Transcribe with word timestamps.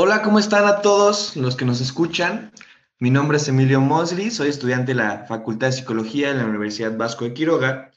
Hola, 0.00 0.22
¿cómo 0.22 0.38
están 0.38 0.64
a 0.64 0.80
todos 0.80 1.34
los 1.36 1.56
que 1.56 1.64
nos 1.64 1.80
escuchan? 1.80 2.52
Mi 3.00 3.10
nombre 3.10 3.38
es 3.38 3.48
Emilio 3.48 3.80
Mosri, 3.80 4.30
soy 4.30 4.48
estudiante 4.48 4.92
de 4.92 4.98
la 4.98 5.24
Facultad 5.26 5.66
de 5.66 5.72
Psicología 5.72 6.28
de 6.28 6.38
la 6.38 6.46
Universidad 6.46 6.96
Vasco 6.96 7.24
de 7.24 7.34
Quiroga 7.34 7.90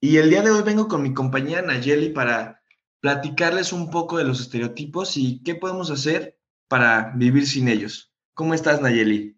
y 0.00 0.18
el 0.18 0.30
día 0.30 0.42
de 0.42 0.52
hoy 0.52 0.62
vengo 0.62 0.86
con 0.86 1.02
mi 1.02 1.12
compañera 1.12 1.60
Nayeli 1.60 2.10
para 2.10 2.62
platicarles 3.00 3.72
un 3.72 3.90
poco 3.90 4.16
de 4.16 4.22
los 4.22 4.40
estereotipos 4.40 5.16
y 5.16 5.42
qué 5.42 5.56
podemos 5.56 5.90
hacer 5.90 6.38
para 6.68 7.12
vivir 7.16 7.48
sin 7.48 7.66
ellos. 7.66 8.14
¿Cómo 8.34 8.54
estás, 8.54 8.80
Nayeli? 8.80 9.36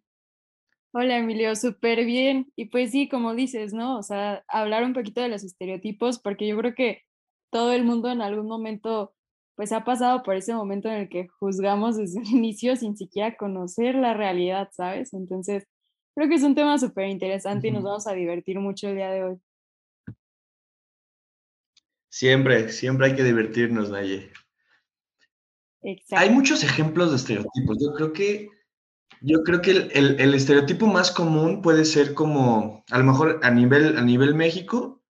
Hola, 0.93 1.17
Emilio, 1.17 1.57
súper 1.57 2.05
bien. 2.05 2.53
Y 2.57 2.67
pues 2.67 2.91
sí, 2.91 3.09
como 3.09 3.35
dices, 3.35 3.73
¿no? 3.73 3.97
O 3.97 4.03
sea, 4.03 4.45
hablar 4.49 4.85
un 4.85 4.93
poquito 4.93 5.23
de 5.23 5.31
los 5.31 5.45
estereotipos, 5.45 6.19
porque 6.19 6.47
yo 6.47 6.59
creo 6.59 6.75
que 6.75 7.07
todo 7.49 7.73
el 7.73 7.85
mundo 7.85 8.11
en 8.11 8.21
algún 8.21 8.49
momento 8.49 9.16
pues 9.57 9.73
ha 9.73 9.85
pasado 9.85 10.23
por 10.23 10.37
ese 10.37 10.55
momento 10.55 10.89
en 10.89 10.95
el 10.95 11.09
que 11.09 11.29
juzgamos 11.41 11.97
desde 11.97 12.21
el 12.21 12.27
inicio 12.31 12.77
sin 12.77 12.97
siquiera 12.97 13.37
conocer 13.37 13.95
la 13.95 14.15
realidad, 14.15 14.69
¿sabes? 14.73 15.13
Entonces, 15.15 15.67
creo 16.15 16.29
que 16.29 16.37
es 16.37 16.43
un 16.43 16.55
tema 16.55 16.79
súper 16.79 17.09
interesante 17.09 17.69
y 17.69 17.71
nos 17.73 17.83
vamos 17.83 18.07
a 18.07 18.13
divertir 18.13 18.61
mucho 18.61 18.89
el 18.89 18.97
día 18.97 19.11
de 19.11 19.25
hoy. 19.25 19.37
Siempre, 22.09 22.71
siempre 22.71 23.07
hay 23.07 23.15
que 23.15 23.25
divertirnos, 23.25 23.91
Naye. 23.91 24.31
Exacto. 25.83 26.23
Hay 26.25 26.31
muchos 26.31 26.65
ejemplos 26.65 27.11
de 27.11 27.17
estereotipos. 27.17 27.79
Yo 27.81 27.93
creo 27.95 28.13
que, 28.13 28.49
yo 29.21 29.43
creo 29.43 29.61
que 29.61 29.71
el, 29.71 30.21
el, 30.21 30.35
estereotipo 30.35 30.87
más 30.87 31.11
común 31.11 31.61
puede 31.63 31.85
ser 31.85 32.15
como, 32.15 32.85
a 32.91 32.99
lo 32.99 33.05
mejor 33.05 33.41
a 33.43 33.51
nivel, 33.51 33.99
a 33.99 34.03
nivel 34.03 34.35
México, 34.35 35.03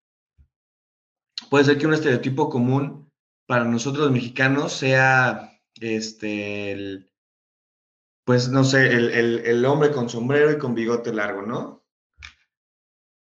puede 1.49 1.65
ser 1.65 1.79
que 1.79 1.87
un 1.87 1.95
estereotipo 1.95 2.51
común 2.51 3.06
para 3.47 3.65
nosotros 3.65 4.05
los 4.05 4.13
mexicanos 4.13 4.73
sea 4.73 5.53
este, 5.81 6.73
el, 6.73 7.11
pues 8.25 8.49
no 8.49 8.65
sé, 8.65 8.87
el, 8.87 9.65
hombre 9.65 9.93
con 9.93 10.09
sombrero 10.09 10.51
y 10.53 10.59
con 10.59 10.75
bigote 10.75 11.13
largo, 11.13 11.43
¿no? 11.43 11.85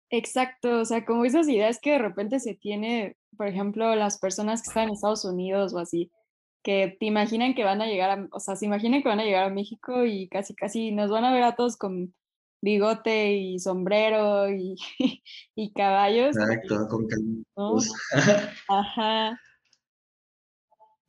Exacto, 0.09 0.81
o 0.81 0.86
sea, 0.86 1.05
como 1.05 1.23
esas 1.23 1.47
ideas 1.47 1.80
que 1.81 1.91
de 1.91 1.99
repente 1.99 2.41
se 2.41 2.55
tiene, 2.55 3.16
por 3.38 3.47
ejemplo, 3.47 3.95
las 3.95 4.19
personas 4.19 4.61
que 4.61 4.67
están 4.67 4.89
en 4.89 4.95
Estados 4.95 5.23
Unidos 5.23 5.73
o 5.73 5.80
así, 5.80 6.11
que 6.61 6.97
te 6.99 7.05
imaginan 7.05 7.55
que 7.55 7.64
van 7.64 7.81
a 7.81 7.88
llegar 7.88 8.09
a, 8.11 8.27
o 8.31 8.39
sea, 8.41 8.58
se 8.58 8.66
imaginan 8.66 9.02
que 9.02 9.08
van 9.08 9.21
a 9.21 9.23
llegar 9.23 9.45
a 9.45 9.53
México 9.53 10.05
y 10.05 10.27
casi, 10.27 10.53
casi 10.53 10.91
nos 10.91 11.09
van 11.09 11.23
a 11.23 11.33
ver 11.33 11.43
a 11.43 11.55
todos 11.55 11.77
con 11.77 12.14
bigote 12.61 13.33
y 13.33 13.59
sombrero 13.59 14.49
y, 14.52 14.75
y 15.55 15.71
caballos. 15.71 16.36
Exacto, 16.36 16.88
con 16.89 17.08
caballos. 17.08 17.93
Ajá. 18.67 19.39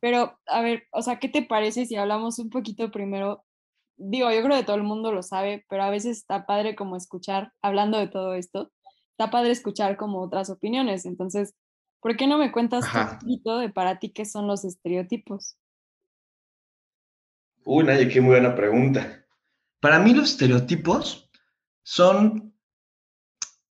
Pero, 0.03 0.37
a 0.47 0.61
ver, 0.61 0.83
o 0.91 1.01
sea, 1.01 1.17
¿qué 1.17 1.29
te 1.29 1.43
parece 1.43 1.85
si 1.85 1.95
hablamos 1.95 2.37
un 2.37 2.49
poquito 2.49 2.91
primero? 2.91 3.45
Digo, 3.95 4.29
yo 4.29 4.43
creo 4.43 4.57
que 4.57 4.65
todo 4.65 4.75
el 4.75 4.83
mundo 4.83 5.13
lo 5.13 5.23
sabe, 5.23 5.65
pero 5.69 5.83
a 5.83 5.89
veces 5.89 6.17
está 6.17 6.45
padre 6.45 6.75
como 6.75 6.97
escuchar, 6.97 7.53
hablando 7.61 7.97
de 7.97 8.09
todo 8.09 8.33
esto, 8.33 8.69
está 9.11 9.31
padre 9.31 9.51
escuchar 9.51 9.95
como 9.95 10.21
otras 10.21 10.49
opiniones. 10.49 11.05
Entonces, 11.05 11.55
¿por 12.01 12.17
qué 12.17 12.27
no 12.27 12.37
me 12.37 12.51
cuentas 12.51 12.83
un 12.93 13.17
poquito 13.17 13.59
de 13.59 13.69
para 13.69 13.99
ti 13.99 14.11
qué 14.11 14.25
son 14.25 14.45
los 14.45 14.65
estereotipos? 14.65 15.55
Uy, 17.63 17.85
nadie, 17.85 18.09
qué 18.09 18.19
muy 18.19 18.31
buena 18.31 18.55
pregunta. 18.55 19.25
Para 19.79 19.99
mí 19.99 20.13
los 20.13 20.31
estereotipos 20.31 21.31
son 21.81 22.52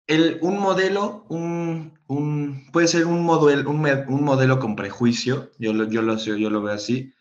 un 0.07 0.59
modelo, 0.59 1.25
un, 1.29 1.97
puede 2.71 2.87
ser 2.87 3.05
un 3.05 3.23
modelo, 3.23 3.69
un, 3.69 4.23
modelo 4.23 4.59
con 4.59 4.75
prejuicio, 4.75 5.51
yo 5.57 5.73
lo, 5.73 5.85
yo, 5.85 6.01
lo, 6.01 6.17
yo 6.17 6.49
lo 6.49 6.61
veo 6.61 6.73
así, 6.73 7.13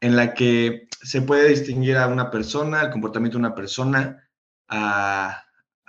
en 0.00 0.16
la 0.16 0.34
que 0.34 0.88
se 1.02 1.22
puede 1.22 1.48
distinguir 1.48 1.96
a 1.96 2.08
una 2.08 2.30
persona, 2.30 2.82
el 2.82 2.90
comportamiento 2.90 3.38
de 3.38 3.44
una 3.44 3.54
persona, 3.54 4.28
a, 4.68 5.44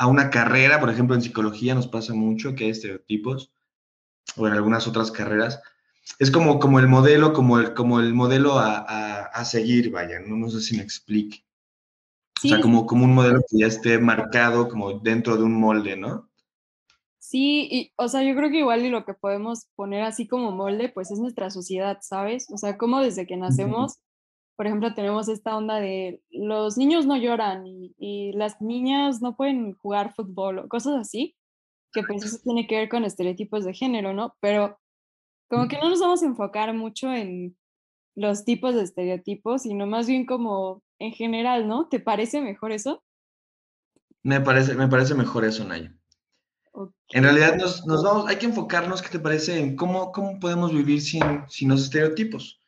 una 0.08 0.30
carrera, 0.30 0.80
por 0.80 0.90
ejemplo, 0.90 1.16
en 1.16 1.22
psicología 1.22 1.74
nos 1.74 1.88
pasa 1.88 2.14
mucho 2.14 2.54
que 2.54 2.66
hay 2.66 2.72
estereotipos, 2.72 3.52
o 4.36 4.48
en 4.48 4.54
algunas 4.54 4.88
otras 4.88 5.12
carreras. 5.12 5.62
Es 6.20 6.30
como, 6.32 6.60
como 6.60 6.80
el 6.80 6.88
modelo, 6.88 7.34
como 7.34 7.60
el, 7.60 7.74
como 7.74 8.00
el 8.00 8.14
modelo 8.14 8.60
a, 8.60 9.46
seguir, 9.46 9.92
vaya, 9.92 10.20
¿no? 10.20 10.36
no 10.36 10.50
sé 10.50 10.62
si 10.62 10.76
me 10.76 10.84
explique. 10.84 11.46
O 12.44 12.48
sea, 12.48 12.62
como, 12.62 12.86
como 12.86 13.06
un 13.06 13.14
modelo 13.14 13.40
que 13.50 13.60
ya 13.60 13.68
esté 13.68 13.98
marcado 13.98 14.68
como 14.68 15.00
dentro 15.00 15.38
de 15.38 15.44
un 15.44 15.54
molde, 15.54 15.96
¿no? 15.96 16.30
Sí, 17.36 17.68
y, 17.70 17.92
o 17.98 18.08
sea, 18.08 18.24
yo 18.24 18.34
creo 18.34 18.50
que 18.50 18.60
igual 18.60 18.86
y 18.86 18.90
lo 18.90 19.04
que 19.04 19.14
podemos 19.14 19.68
poner 19.76 20.04
así 20.04 20.26
como 20.26 20.52
molde, 20.52 20.88
pues 20.88 21.12
es 21.12 21.20
nuestra 21.20 21.50
sociedad, 21.50 21.98
¿sabes? 22.00 22.48
O 22.50 22.56
sea, 22.56 22.78
como 22.78 23.02
desde 23.02 23.28
que 23.28 23.36
nacemos, 23.36 24.00
por 24.56 24.68
ejemplo, 24.68 24.94
tenemos 24.94 25.28
esta 25.28 25.58
onda 25.58 25.82
de 25.82 26.22
los 26.30 26.78
niños 26.78 27.06
no 27.06 27.18
lloran 27.18 27.68
y, 27.68 27.94
y 27.98 28.32
las 28.38 28.62
niñas 28.62 29.22
no 29.22 29.36
pueden 29.36 29.74
jugar 29.74 30.14
fútbol 30.14 30.60
o 30.60 30.70
cosas 30.70 30.96
así, 30.96 31.36
que 31.92 32.04
pues 32.04 32.24
eso 32.24 32.38
tiene 32.42 32.68
que 32.68 32.78
ver 32.78 32.88
con 32.88 33.04
estereotipos 33.04 33.66
de 33.66 33.74
género, 33.74 34.14
¿no? 34.14 34.38
Pero 34.40 34.80
como 35.50 35.68
que 35.68 35.78
no 35.78 35.90
nos 35.90 36.00
vamos 36.00 36.24
a 36.24 36.28
enfocar 36.28 36.74
mucho 36.74 37.12
en 37.12 37.58
los 38.16 38.46
tipos 38.46 38.76
de 38.76 38.84
estereotipos, 38.84 39.64
sino 39.64 39.86
más 39.88 40.08
bien 40.08 40.26
como 40.26 40.84
en 41.00 41.12
general, 41.12 41.68
¿no? 41.68 41.90
¿Te 41.90 42.00
parece 42.00 42.40
mejor 42.40 42.72
eso? 42.72 43.04
Me 44.24 44.40
parece, 44.40 44.74
me 44.76 44.88
parece 44.88 45.16
mejor 45.16 45.44
eso, 45.44 45.66
Naya. 45.66 45.94
En 47.10 47.24
realidad 47.24 47.56
nos, 47.56 47.86
nos, 47.86 48.04
vamos, 48.04 48.28
hay 48.28 48.38
que 48.38 48.46
enfocarnos, 48.46 49.02
¿qué 49.02 49.10
te 49.10 49.20
parece? 49.20 49.60
En 49.60 49.76
cómo, 49.76 50.12
cómo 50.12 50.40
podemos 50.40 50.74
vivir 50.74 51.02
sin, 51.02 51.22
sin 51.48 51.70
los 51.70 51.84
estereotipos, 51.84 52.62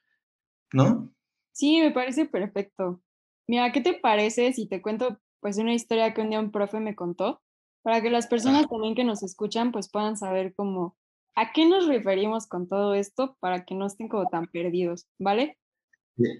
¿no? 0.72 1.12
Sí, 1.52 1.80
me 1.82 1.92
parece 1.92 2.26
perfecto. 2.26 3.02
Mira, 3.48 3.72
¿qué 3.72 3.82
te 3.82 3.94
parece 3.94 4.54
si 4.54 4.68
te 4.68 4.82
cuento 4.82 5.20
pues 5.40 5.58
una 5.58 5.74
historia 5.74 6.14
que 6.14 6.22
un 6.22 6.30
día 6.30 6.40
un 6.40 6.52
profe 6.52 6.80
me 6.80 6.96
contó? 6.96 7.42
Para 7.82 8.02
que 8.02 8.10
las 8.10 8.28
personas 8.28 8.68
también 8.68 8.96
que 8.96 9.04
nos 9.04 9.24
escuchan 9.24 9.72
pues 9.72 9.90
puedan 9.90 10.18
saber 10.18 10.54
cómo, 10.56 10.98
a 11.36 11.52
qué 11.54 11.66
nos 11.66 11.88
referimos 11.88 12.48
con 12.48 12.68
todo 12.68 12.94
esto 12.94 13.38
para 13.40 13.66
que 13.66 13.76
no 13.76 13.88
estén 13.88 14.10
como 14.10 14.28
tan 14.28 14.48
perdidos, 14.48 15.08
¿vale? 15.18 15.58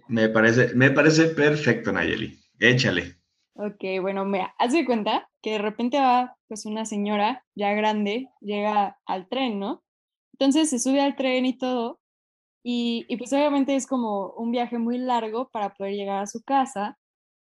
Me 0.08 0.30
parece, 0.30 0.74
me 0.76 0.92
parece 0.92 1.30
perfecto, 1.30 1.92
Nayeli. 1.92 2.40
Échale. 2.60 3.18
Ok, 3.54 4.02
bueno, 4.02 4.26
me 4.26 4.48
hace 4.58 4.86
cuenta 4.86 5.30
que 5.42 5.52
de 5.52 5.58
repente 5.60 5.98
va 6.00 6.37
pues 6.48 6.66
una 6.66 6.86
señora 6.86 7.46
ya 7.56 7.74
grande, 7.74 8.30
llega 8.42 9.00
al 9.06 9.28
tren, 9.30 9.60
¿no? 9.60 9.84
Entonces 10.34 10.70
se 10.70 10.80
sube 10.80 11.02
al 11.02 11.16
tren 11.16 11.46
y 11.46 11.58
todo, 11.58 12.00
y, 12.64 13.06
y, 13.08 13.18
pues 13.18 13.32
obviamente 13.34 13.76
es 13.76 13.88
como 13.88 14.32
un 14.34 14.52
viaje 14.52 14.78
muy 14.78 14.98
largo 14.98 15.50
para 15.50 15.74
poder 15.74 15.94
llegar 15.94 16.22
a 16.24 16.28
su 16.28 16.44
casa, 16.44 16.98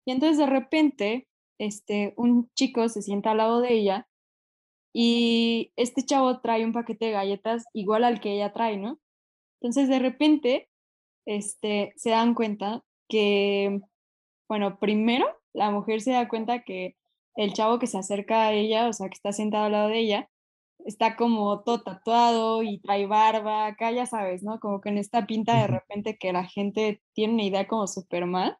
y 0.06 0.12
entonces 0.12 0.38
de 0.38 0.46
repente, 0.46 1.28
este, 1.58 2.14
un 2.16 2.50
chico 2.54 2.88
se 2.88 3.02
sienta 3.02 3.32
al 3.32 3.38
lado 3.38 3.60
de 3.60 3.74
ella, 3.74 4.08
y 4.94 5.72
este 5.76 6.04
chavo 6.04 6.40
trae 6.40 6.64
un 6.64 6.72
paquete 6.72 7.06
de 7.06 7.12
galletas 7.12 7.64
igual 7.72 8.04
al 8.04 8.20
que 8.20 8.32
ella 8.34 8.52
trae, 8.52 8.76
¿no? 8.76 8.98
Entonces 9.60 9.88
de 9.88 9.98
repente 9.98 10.68
este, 11.26 11.92
se 11.96 12.10
dan 12.10 12.34
cuenta 12.34 12.84
que, 13.08 13.80
bueno, 14.48 14.78
primero 14.78 15.26
la 15.54 15.70
mujer 15.70 16.00
se 16.00 16.12
da 16.12 16.28
cuenta 16.28 16.62
que 16.62 16.96
el 17.36 17.52
chavo 17.52 17.78
que 17.78 17.86
se 17.86 17.98
acerca 17.98 18.46
a 18.46 18.52
ella, 18.52 18.88
o 18.88 18.92
sea, 18.92 19.08
que 19.08 19.14
está 19.14 19.32
sentado 19.32 19.64
al 19.66 19.72
lado 19.72 19.88
de 19.88 19.98
ella, 19.98 20.30
está 20.84 21.16
como 21.16 21.62
todo 21.62 21.82
tatuado 21.82 22.62
y 22.62 22.80
trae 22.80 23.06
barba, 23.06 23.66
acá 23.66 23.92
ya 23.92 24.06
sabes, 24.06 24.42
¿no? 24.42 24.60
Como 24.60 24.80
que 24.80 24.90
en 24.90 24.98
esta 24.98 25.26
pinta 25.26 25.60
de 25.60 25.68
repente 25.68 26.16
que 26.18 26.32
la 26.32 26.44
gente 26.44 27.02
tiene 27.14 27.34
una 27.34 27.44
idea 27.44 27.68
como 27.68 27.86
súper 27.86 28.26
mal. 28.26 28.56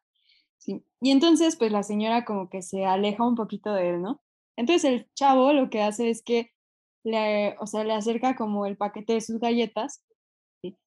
¿sí? 0.57 0.85
Y 1.01 1.11
entonces, 1.11 1.57
pues 1.57 1.71
la 1.71 1.83
señora 1.83 2.25
como 2.25 2.49
que 2.49 2.61
se 2.61 2.85
aleja 2.85 3.27
un 3.27 3.35
poquito 3.35 3.73
de 3.73 3.89
él, 3.91 4.01
¿no? 4.01 4.21
Entonces 4.57 4.85
el 4.85 5.09
chavo 5.15 5.53
lo 5.53 5.69
que 5.69 5.81
hace 5.81 6.09
es 6.09 6.23
que 6.23 6.51
le, 7.03 7.57
o 7.59 7.67
sea, 7.67 7.83
le 7.83 7.93
acerca 7.93 8.35
como 8.35 8.65
el 8.65 8.77
paquete 8.77 9.13
de 9.13 9.21
sus 9.21 9.39
galletas, 9.39 10.03
¿sí? 10.61 10.77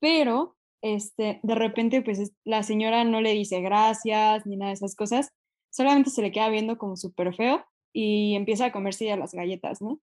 pero 0.00 0.56
este, 0.82 1.40
de 1.42 1.54
repente, 1.54 2.02
pues 2.02 2.32
la 2.44 2.62
señora 2.62 3.04
no 3.04 3.22
le 3.22 3.32
dice 3.32 3.60
gracias 3.62 4.46
ni 4.46 4.56
nada 4.56 4.70
de 4.70 4.74
esas 4.74 4.94
cosas, 4.96 5.32
solamente 5.74 6.10
se 6.10 6.22
le 6.22 6.32
queda 6.32 6.48
viendo 6.48 6.78
como 6.78 6.96
súper 6.96 7.34
feo 7.34 7.64
y 7.92 8.34
empieza 8.34 8.66
a 8.66 8.72
comerse 8.72 9.06
ya 9.06 9.16
las 9.16 9.34
galletas, 9.34 9.82
¿no? 9.82 10.00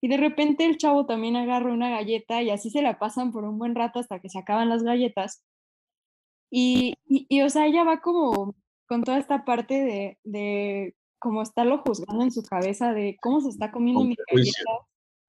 Y 0.00 0.08
de 0.08 0.16
repente 0.16 0.64
el 0.64 0.78
chavo 0.78 1.06
también 1.06 1.36
agarra 1.36 1.72
una 1.72 1.90
galleta 1.90 2.42
y 2.42 2.50
así 2.50 2.70
se 2.70 2.82
la 2.82 2.98
pasan 2.98 3.32
por 3.32 3.44
un 3.44 3.58
buen 3.58 3.74
rato 3.74 3.98
hasta 3.98 4.20
que 4.20 4.30
se 4.30 4.38
acaban 4.38 4.68
las 4.68 4.82
galletas. 4.82 5.44
Y, 6.50 6.94
y, 7.04 7.42
o 7.42 7.50
sea, 7.50 7.66
ella 7.66 7.84
va 7.84 8.00
como 8.00 8.54
con 8.88 9.04
toda 9.04 9.18
esta 9.18 9.44
parte 9.44 9.74
de, 9.74 10.18
de 10.24 10.96
como 11.18 11.42
estarlo 11.42 11.78
juzgando 11.78 12.24
en 12.24 12.32
su 12.32 12.42
cabeza 12.42 12.92
de 12.92 13.18
cómo 13.20 13.40
se 13.40 13.50
está 13.50 13.70
comiendo 13.70 14.04
mis 14.04 14.16
galletas. 14.26 14.64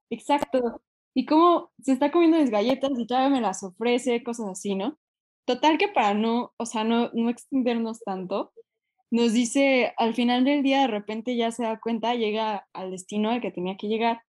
Exacto 0.09 0.81
y 1.13 1.25
cómo 1.25 1.71
se 1.81 1.91
está 1.93 2.11
comiendo 2.11 2.37
mis 2.37 2.49
galletas 2.49 2.91
y 2.97 3.05
todavía 3.05 3.29
me 3.29 3.41
las 3.41 3.63
ofrece, 3.63 4.23
cosas 4.23 4.47
así, 4.49 4.75
¿no? 4.75 4.97
Total 5.45 5.77
que 5.77 5.87
para 5.87 6.13
no, 6.13 6.53
o 6.57 6.65
sea, 6.65 6.83
no, 6.83 7.09
no 7.13 7.29
extendernos 7.29 7.99
tanto, 8.01 8.53
nos 9.11 9.33
dice, 9.33 9.93
al 9.97 10.15
final 10.15 10.45
del 10.45 10.63
día 10.63 10.81
de 10.81 10.87
repente 10.87 11.35
ya 11.35 11.51
se 11.51 11.63
da 11.63 11.79
cuenta, 11.79 12.15
llega 12.15 12.67
al 12.73 12.91
destino 12.91 13.29
al 13.29 13.41
que 13.41 13.51
tenía 13.51 13.75
que 13.77 13.87
llegar 13.87 14.23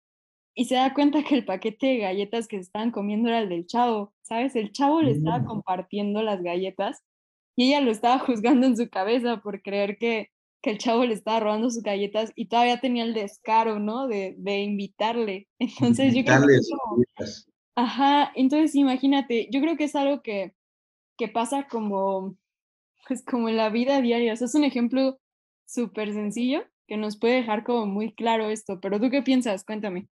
y 0.56 0.66
se 0.66 0.76
da 0.76 0.94
cuenta 0.94 1.24
que 1.24 1.36
el 1.36 1.46
paquete 1.46 1.88
de 1.88 1.98
galletas 2.00 2.48
que 2.48 2.58
se 2.58 2.64
estaban 2.64 2.92
comiendo 2.92 3.30
era 3.30 3.40
el 3.40 3.50
del 3.50 3.68
chavo, 3.68 4.14
¿sabes? 4.24 4.56
El 4.56 4.72
chavo 4.72 5.02
le 5.02 5.12
estaba 5.12 5.40
mm. 5.40 5.46
compartiendo 5.46 6.22
las 6.22 6.42
galletas 6.42 7.04
y 7.56 7.68
ella 7.68 7.82
lo 7.82 7.92
estaba 7.92 8.20
juzgando 8.26 8.68
en 8.68 8.78
su 8.78 8.90
cabeza 8.90 9.42
por 9.42 9.62
creer 9.62 9.98
que, 9.98 10.32
que 10.62 10.72
el 10.72 10.78
chavo 10.78 11.06
le 11.06 11.14
estaba 11.14 11.42
robando 11.42 11.70
sus 11.70 11.84
galletas 11.84 12.32
y 12.36 12.48
todavía 12.48 12.80
tenía 12.80 13.04
el 13.04 13.14
descaro, 13.14 13.80
¿no? 13.80 14.08
De, 14.08 14.36
de 14.38 14.60
invitarle. 14.64 15.48
Entonces 15.60 16.16
yo 16.16 16.24
creo 16.24 16.42
que... 16.42 17.26
ajá, 17.76 18.32
entonces 18.36 18.76
imagínate, 18.76 19.50
yo 19.52 19.60
creo 19.60 19.76
que 19.76 19.86
es 19.86 19.96
algo 19.96 20.22
que, 20.22 20.54
que 21.18 21.28
pasa 21.28 21.68
como, 21.70 22.38
pues 23.08 23.24
como 23.24 23.50
en 23.50 23.58
la 23.58 23.70
vida 23.70 24.02
diaria. 24.02 24.34
O 24.34 24.36
sea, 24.36 24.46
es 24.46 24.56
un 24.56 24.64
ejemplo 24.64 25.20
súper 25.66 26.14
sencillo 26.14 26.64
que 26.88 26.98
nos 26.98 27.18
puede 27.18 27.36
dejar 27.36 27.64
como 27.64 27.86
muy 27.86 28.14
claro 28.14 28.50
esto. 28.50 28.80
Pero 28.80 29.00
tú 29.00 29.10
qué 29.10 29.22
piensas? 29.22 29.64
Cuéntame. 29.64 30.08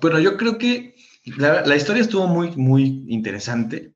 Bueno, 0.00 0.18
yo 0.18 0.36
creo 0.36 0.58
que 0.58 0.94
la, 1.24 1.62
la 1.66 1.76
historia 1.76 2.02
estuvo 2.02 2.26
muy, 2.26 2.56
muy 2.56 3.04
interesante. 3.08 3.94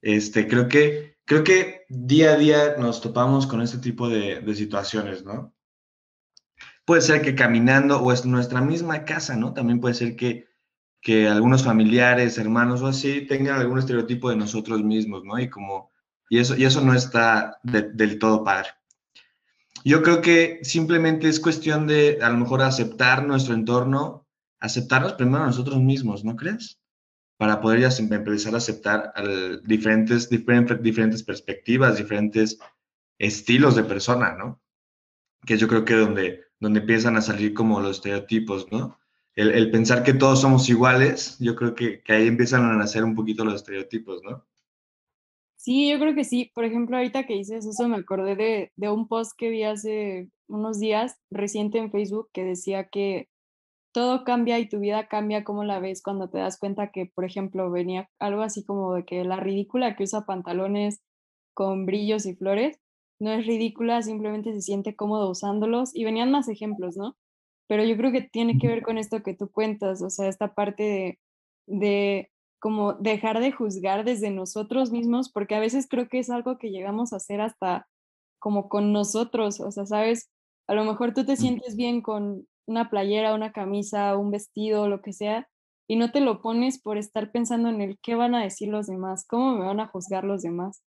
Este, 0.00 0.48
creo 0.48 0.68
que, 0.68 1.16
creo 1.24 1.44
que 1.44 1.84
día 1.88 2.32
a 2.32 2.36
día 2.36 2.76
nos 2.76 3.00
topamos 3.00 3.46
con 3.46 3.62
este 3.62 3.78
tipo 3.78 4.08
de, 4.08 4.40
de 4.40 4.54
situaciones, 4.54 5.24
¿no? 5.24 5.54
Puede 6.84 7.02
ser 7.02 7.22
que 7.22 7.34
caminando 7.34 8.02
o 8.02 8.12
es 8.12 8.26
nuestra 8.26 8.60
misma 8.60 9.04
casa, 9.04 9.36
¿no? 9.36 9.54
También 9.54 9.80
puede 9.80 9.94
ser 9.94 10.16
que, 10.16 10.51
que 11.02 11.28
algunos 11.28 11.62
familiares, 11.62 12.38
hermanos 12.38 12.80
o 12.80 12.86
así 12.86 13.26
tengan 13.26 13.60
algún 13.60 13.78
estereotipo 13.78 14.30
de 14.30 14.36
nosotros 14.36 14.82
mismos, 14.82 15.24
¿no? 15.24 15.38
Y 15.38 15.50
como, 15.50 15.90
y 16.30 16.38
eso, 16.38 16.56
y 16.56 16.64
eso 16.64 16.80
no 16.80 16.94
está 16.94 17.58
del 17.62 18.18
todo 18.18 18.42
padre. 18.42 18.70
Yo 19.84 20.02
creo 20.02 20.22
que 20.22 20.60
simplemente 20.62 21.28
es 21.28 21.40
cuestión 21.40 21.86
de 21.86 22.20
a 22.22 22.30
lo 22.30 22.38
mejor 22.38 22.62
aceptar 22.62 23.26
nuestro 23.26 23.52
entorno, 23.54 24.26
aceptarnos 24.60 25.14
primero 25.14 25.44
nosotros 25.44 25.78
mismos, 25.80 26.24
¿no 26.24 26.36
crees? 26.36 26.78
para 27.42 27.60
poder 27.60 27.80
ya 27.80 27.88
empezar 27.98 28.54
a 28.54 28.58
aceptar 28.58 29.12
diferentes, 29.64 30.30
diferentes, 30.30 30.80
diferentes 30.80 31.24
perspectivas, 31.24 31.98
diferentes 31.98 32.56
estilos 33.18 33.74
de 33.74 33.82
persona, 33.82 34.36
¿no? 34.36 34.62
Que 35.44 35.58
yo 35.58 35.66
creo 35.66 35.84
que 35.84 35.94
donde, 35.94 36.44
donde 36.60 36.78
empiezan 36.78 37.16
a 37.16 37.20
salir 37.20 37.52
como 37.52 37.80
los 37.80 37.96
estereotipos, 37.96 38.70
¿no? 38.70 38.96
El, 39.34 39.70
pensar 39.70 40.02
que 40.02 40.12
todos 40.12 40.42
somos 40.42 40.68
iguales, 40.68 41.38
yo 41.38 41.56
creo 41.56 41.74
que, 41.74 42.02
que, 42.02 42.12
ahí 42.12 42.26
empiezan 42.26 42.64
a 42.64 42.76
nacer 42.76 43.02
un 43.02 43.14
poquito 43.14 43.44
los 43.44 43.54
estereotipos, 43.54 44.22
¿no? 44.22 44.44
Sí, 45.56 45.90
yo 45.90 45.98
creo 45.98 46.14
que 46.14 46.24
sí. 46.24 46.50
Por 46.54 46.64
ejemplo, 46.64 46.96
ahorita 46.96 47.24
que 47.24 47.34
dices 47.34 47.64
eso, 47.64 47.88
me 47.88 47.96
acordé 47.96 48.36
de, 48.36 48.72
de 48.76 48.90
un 48.90 49.08
post 49.08 49.32
que 49.38 49.48
vi 49.48 49.62
hace 49.62 50.28
unos 50.48 50.80
días 50.80 51.18
reciente 51.30 51.78
en 51.78 51.90
Facebook 51.90 52.28
que 52.32 52.44
decía 52.44 52.88
que 52.88 53.28
todo 53.92 54.24
cambia 54.24 54.58
y 54.58 54.68
tu 54.68 54.80
vida 54.80 55.06
cambia 55.06 55.44
como 55.44 55.64
la 55.64 55.78
ves 55.78 56.02
cuando 56.02 56.28
te 56.28 56.38
das 56.38 56.58
cuenta 56.58 56.90
que, 56.90 57.06
por 57.06 57.24
ejemplo, 57.24 57.70
venía 57.70 58.10
algo 58.18 58.42
así 58.42 58.64
como 58.64 58.94
de 58.94 59.04
que 59.04 59.24
la 59.24 59.36
ridícula 59.36 59.96
que 59.96 60.04
usa 60.04 60.26
pantalones 60.26 61.00
con 61.54 61.86
brillos 61.86 62.26
y 62.26 62.34
flores 62.34 62.80
no 63.20 63.30
es 63.30 63.46
ridícula, 63.46 64.02
simplemente 64.02 64.52
se 64.52 64.62
siente 64.62 64.96
cómodo 64.96 65.30
usándolos 65.30 65.94
y 65.94 66.04
venían 66.04 66.30
más 66.32 66.48
ejemplos, 66.48 66.96
¿no? 66.96 67.16
Pero 67.68 67.84
yo 67.84 67.96
creo 67.96 68.12
que 68.12 68.22
tiene 68.22 68.58
que 68.58 68.68
ver 68.68 68.82
con 68.82 68.98
esto 68.98 69.22
que 69.22 69.34
tú 69.34 69.50
cuentas, 69.50 70.02
o 70.02 70.10
sea, 70.10 70.28
esta 70.28 70.54
parte 70.54 70.82
de, 70.82 71.18
de 71.66 72.30
como 72.60 72.94
dejar 72.94 73.40
de 73.40 73.52
juzgar 73.52 74.04
desde 74.04 74.30
nosotros 74.30 74.92
mismos, 74.92 75.30
porque 75.30 75.54
a 75.54 75.60
veces 75.60 75.86
creo 75.88 76.08
que 76.08 76.18
es 76.18 76.30
algo 76.30 76.58
que 76.58 76.70
llegamos 76.70 77.12
a 77.12 77.16
hacer 77.16 77.40
hasta 77.40 77.88
como 78.38 78.68
con 78.68 78.92
nosotros, 78.92 79.60
o 79.60 79.70
sea, 79.70 79.86
sabes, 79.86 80.30
a 80.66 80.74
lo 80.74 80.84
mejor 80.84 81.14
tú 81.14 81.24
te 81.24 81.36
sientes 81.36 81.76
bien 81.76 82.02
con 82.02 82.46
una 82.66 82.90
playera, 82.90 83.34
una 83.34 83.52
camisa, 83.52 84.16
un 84.16 84.30
vestido, 84.30 84.88
lo 84.88 85.02
que 85.02 85.12
sea, 85.12 85.48
y 85.88 85.96
no 85.96 86.10
te 86.12 86.20
lo 86.20 86.40
pones 86.40 86.80
por 86.80 86.98
estar 86.98 87.32
pensando 87.32 87.68
en 87.68 87.80
el 87.80 87.98
qué 88.00 88.14
van 88.14 88.34
a 88.34 88.42
decir 88.42 88.68
los 88.68 88.86
demás, 88.86 89.26
cómo 89.26 89.56
me 89.56 89.64
van 89.64 89.80
a 89.80 89.88
juzgar 89.88 90.24
los 90.24 90.42
demás. 90.42 90.82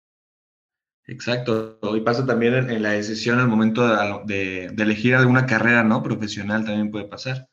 Exacto, 1.05 1.79
y 1.95 2.01
pasa 2.01 2.25
también 2.25 2.69
en, 2.69 2.81
la 2.81 2.91
decisión 2.91 3.39
al 3.39 3.49
momento 3.49 3.85
de, 4.25 4.69
de, 4.73 4.83
elegir 4.83 5.15
alguna 5.15 5.45
carrera 5.45 5.83
no 5.83 6.01
profesional 6.01 6.63
también 6.63 6.91
puede 6.91 7.05
pasar. 7.05 7.49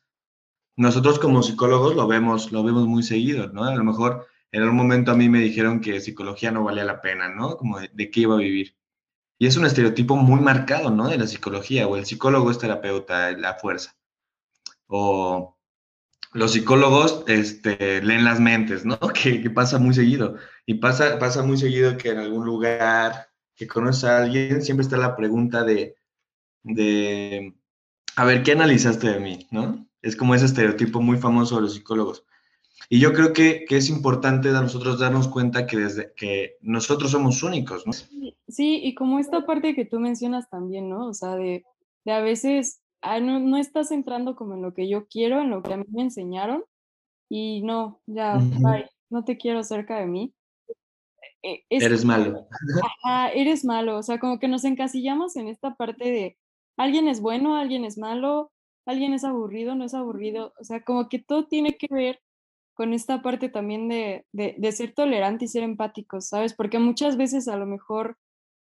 Nosotros 0.77 1.19
como 1.19 1.43
psicólogos 1.43 1.97
lo 1.97 2.07
vemos, 2.07 2.53
lo 2.53 2.63
vemos 2.63 2.87
muy 2.87 3.03
seguido, 3.03 3.49
¿no? 3.49 3.65
A 3.65 3.75
lo 3.75 3.85
mejor 3.85 4.27
en 4.53 4.63
algún 4.63 4.77
momento 4.77 5.11
a 5.11 5.17
mí 5.17 5.29
me 5.29 5.41
dijeron 5.41 5.81
que 5.81 6.01
psicología 6.01 6.53
no 6.53 6.65
valía 6.65 6.85
la 6.85 7.01
pena, 7.01 7.29
¿no? 7.29 7.57
Como 7.57 7.81
de, 7.81 7.91
de 7.93 8.11
qué 8.11 8.21
iba 8.21 8.37
a 8.37 8.39
vivir. 8.39 8.77
Y 9.39 9.47
es 9.47 9.57
un 9.57 9.67
estereotipo 9.67 10.17
muy 10.17 10.41
marcado, 10.41 10.91
¿no? 10.91 11.09
De 11.09 11.19
la 11.19 11.27
psicología, 11.27 11.89
o 11.89 11.97
el 11.97 12.07
psicólogo 12.07 12.51
es 12.51 12.59
terapeuta, 12.59 13.33
la 13.33 13.55
fuerza 13.55 14.01
o 14.91 15.57
los 16.33 16.53
psicólogos 16.53 17.25
este, 17.29 18.03
leen 18.03 18.25
las 18.25 18.41
mentes, 18.41 18.85
¿no? 18.85 18.99
Que, 19.15 19.41
que, 19.41 19.51
pasa 19.51 19.79
muy 19.79 19.95
seguido. 19.95 20.37
Y 20.67 20.75
pasa, 20.75 21.19
pasa 21.19 21.43
muy 21.43 21.57
seguido 21.57 21.97
que 21.97 22.11
en 22.11 22.19
algún 22.19 22.45
lugar 22.45 23.30
que 23.61 23.67
conoces 23.67 24.05
a 24.05 24.23
alguien, 24.23 24.63
siempre 24.63 24.85
está 24.85 24.97
la 24.97 25.15
pregunta 25.15 25.65
de, 25.65 25.95
de, 26.63 27.55
a 28.17 28.25
ver, 28.25 28.43
¿qué 28.43 28.53
analizaste 28.53 29.11
de 29.11 29.21
mí? 29.21 29.47
¿No? 29.51 29.87
Es 30.01 30.17
como 30.17 30.35
ese 30.35 30.47
estereotipo 30.47 31.03
muy 31.03 31.19
famoso 31.19 31.57
de 31.57 31.61
los 31.61 31.75
psicólogos. 31.75 32.25
Y 32.89 33.01
yo 33.01 33.13
creo 33.13 33.35
que, 33.35 33.67
que 33.69 33.77
es 33.77 33.91
importante 33.91 34.49
a 34.49 34.63
nosotros 34.63 34.99
darnos 34.99 35.29
cuenta 35.29 35.67
que 35.67 35.77
desde 35.77 36.15
que 36.17 36.57
nosotros 36.63 37.11
somos 37.11 37.43
únicos, 37.43 37.87
¿no? 37.87 37.93
Sí, 38.49 38.81
y 38.83 38.95
como 38.95 39.19
esta 39.19 39.45
parte 39.45 39.75
que 39.75 39.85
tú 39.85 40.01
mencionas 40.01 40.49
también, 40.49 40.89
¿no? 40.89 41.09
O 41.09 41.13
sea, 41.13 41.37
de, 41.37 41.63
de 42.07 42.13
a 42.13 42.21
veces 42.21 42.81
ah, 43.03 43.21
no, 43.21 43.41
no, 43.41 43.59
estás 43.59 43.91
entrando 43.91 44.37
como 44.37 44.55
en 44.55 44.63
lo 44.63 44.73
que 44.73 44.89
yo 44.89 45.07
quiero, 45.07 45.43
en 45.43 45.51
lo 45.51 45.63
que 45.63 45.75
a 45.75 45.77
mí 45.77 45.85
me 45.91 46.01
enseñaron, 46.01 46.65
y 47.29 47.61
no, 47.61 48.01
ya, 48.07 48.39
uh 48.39 48.41
-huh. 48.41 48.73
bye, 48.73 48.91
no 49.11 49.23
te 49.23 49.37
quiero 49.37 49.63
cerca 49.65 49.99
de 49.99 50.07
mí. 50.07 50.33
E, 51.43 51.65
es, 51.71 51.83
eres 51.83 52.05
malo. 52.05 52.47
Ajá, 52.83 53.31
eres 53.31 53.65
malo, 53.65 53.97
o 53.99 54.03
sea, 54.03 54.19
como 54.19 54.39
que 54.39 54.49
nos 54.49 54.65
encasillamos 54.65 55.37
en 55.37 55.49
esta 55.49 55.75
parte 55.75 56.11
de 56.11 56.37
alguien 56.77 57.09
es 57.09 57.21
bueno, 57.21 57.57
alguien 57.57 57.85
es 57.85 57.99
malo, 57.99 58.53
alguien 58.87 59.15
es 59.15 59.25
aburrido, 59.25 59.75
no 59.75 59.85
es 59.85 59.95
aburrido, 59.95 60.53
o 60.61 60.65
sea, 60.65 60.83
como 60.83 61.09
que 61.09 61.19
todo 61.19 61.47
tiene 61.47 61.77
que 61.77 61.89
ver 61.91 62.21
con 62.75 62.95
esta 62.95 63.21
parte 63.23 63.49
también 63.49 63.89
de, 63.89 64.27
de, 64.33 64.55
de 64.57 64.73
ser 64.73 64.95
tolerante 64.95 65.45
y 65.45 65.49
ser 65.49 65.63
empático, 65.63 66.21
¿sabes? 66.21 66.55
Porque 66.55 66.79
muchas 66.79 67.17
veces 67.17 67.47
a 67.49 67.57
lo 67.57 67.67
mejor 67.67 68.17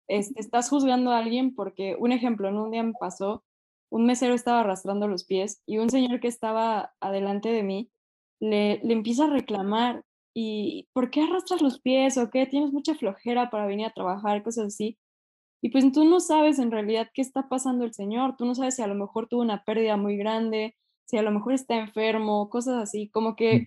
este, 0.09 0.41
estás 0.41 0.71
juzgando 0.71 1.13
a 1.13 1.19
alguien 1.19 1.55
porque, 1.55 1.97
un 1.99 2.13
ejemplo, 2.13 2.49
en 2.49 2.57
un 2.57 2.71
día 2.71 2.83
me 2.83 2.95
pasó, 2.99 3.45
un 3.91 4.07
mesero 4.07 4.35
estaba 4.35 4.61
arrastrando 4.61 5.07
los 5.07 5.25
pies 5.25 5.63
y 5.67 5.79
un 5.79 5.91
señor 5.91 6.21
que 6.21 6.29
estaba 6.29 6.93
adelante 7.01 7.51
de 7.51 7.63
mí 7.63 7.91
le, 8.41 8.81
le 8.83 8.93
empieza 8.93 9.25
a 9.25 9.31
reclamar 9.31 10.05
y 10.41 10.87
¿por 10.93 11.11
qué 11.11 11.23
arrastras 11.23 11.61
los 11.63 11.81
pies 11.81 12.17
o 12.17 12.31
qué? 12.31 12.47
Tienes 12.47 12.73
mucha 12.73 12.95
flojera 12.95 13.51
para 13.51 13.67
venir 13.67 13.87
a 13.87 13.93
trabajar, 13.93 14.45
cosas 14.45 14.67
así. 14.67 14.97
Y 15.61 15.71
pues 15.71 15.91
tú 15.91 16.05
no 16.05 16.21
sabes 16.21 16.61
en 16.61 16.71
realidad 16.71 17.09
qué 17.13 17.23
está 17.23 17.49
pasando 17.49 17.85
el 17.85 17.93
señor, 17.93 18.37
tú 18.37 18.47
no 18.47 18.55
sabes 18.55 18.77
si 18.77 18.83
a 18.83 18.87
lo 18.87 18.95
mejor 18.95 19.27
tuvo 19.27 19.43
una 19.43 19.65
pérdida 19.65 19.97
muy 19.97 20.17
grande, 20.17 20.77
si 21.07 21.17
a 21.19 21.23
lo 21.23 21.33
mejor 21.33 21.55
está 21.55 21.75
enfermo, 21.75 22.49
cosas 22.51 22.81
así, 22.81 23.09
como 23.09 23.35
que 23.35 23.67